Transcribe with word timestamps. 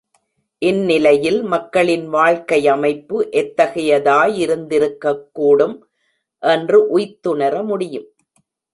இந்நிலையில் 0.61 1.43
மக்களின் 1.43 2.13
வாழ்க்கையமைப்பு 2.13 3.29
எத்தகையதாயிருந்திருக்கக்கூடும் 3.31 5.81
என்று 6.43 6.89
உய்த்துணர 6.89 7.63
முடியும். 7.63 8.15